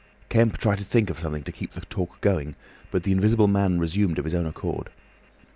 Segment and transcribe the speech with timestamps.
[0.29, 2.55] Kemp tried to think of something to keep the talk going,
[2.89, 4.89] but the Invisible Man resumed of his own accord.